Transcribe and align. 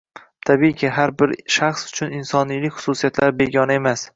Tabiiyki, 0.49 0.87
har 0.95 1.13
bir 1.21 1.35
shaxs 1.57 1.85
uchun 1.91 2.17
insoniylik 2.21 2.75
xususiyatlari 2.79 3.37
begona 3.45 3.81
emas: 3.83 4.09